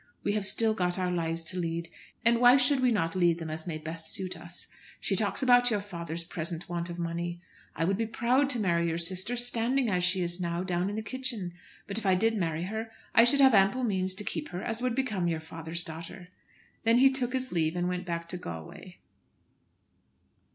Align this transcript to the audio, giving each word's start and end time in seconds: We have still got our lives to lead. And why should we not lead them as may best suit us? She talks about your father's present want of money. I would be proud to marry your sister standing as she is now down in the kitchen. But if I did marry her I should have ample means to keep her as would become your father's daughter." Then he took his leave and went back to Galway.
We 0.23 0.31
have 0.33 0.47
still 0.47 0.73
got 0.73 0.97
our 0.97 1.11
lives 1.11 1.43
to 1.43 1.59
lead. 1.59 1.87
And 2.25 2.41
why 2.41 2.57
should 2.57 2.79
we 2.79 2.89
not 2.91 3.15
lead 3.15 3.37
them 3.37 3.51
as 3.51 3.67
may 3.67 3.77
best 3.77 4.07
suit 4.11 4.35
us? 4.35 4.67
She 4.99 5.15
talks 5.15 5.43
about 5.43 5.69
your 5.69 5.79
father's 5.79 6.23
present 6.23 6.67
want 6.67 6.89
of 6.89 6.97
money. 6.97 7.39
I 7.75 7.85
would 7.85 7.97
be 7.99 8.07
proud 8.07 8.49
to 8.49 8.59
marry 8.59 8.87
your 8.87 8.97
sister 8.97 9.37
standing 9.37 9.91
as 9.91 10.03
she 10.03 10.23
is 10.23 10.39
now 10.41 10.63
down 10.63 10.89
in 10.89 10.95
the 10.95 11.03
kitchen. 11.03 11.53
But 11.85 11.99
if 11.99 12.05
I 12.07 12.15
did 12.15 12.35
marry 12.35 12.63
her 12.63 12.89
I 13.13 13.23
should 13.23 13.41
have 13.41 13.53
ample 13.53 13.83
means 13.83 14.15
to 14.15 14.23
keep 14.23 14.49
her 14.49 14.63
as 14.63 14.81
would 14.81 14.95
become 14.95 15.27
your 15.27 15.39
father's 15.39 15.83
daughter." 15.83 16.29
Then 16.83 16.97
he 16.97 17.11
took 17.11 17.33
his 17.33 17.51
leave 17.51 17.75
and 17.75 17.87
went 17.87 18.07
back 18.07 18.27
to 18.29 18.37
Galway. 18.37 18.95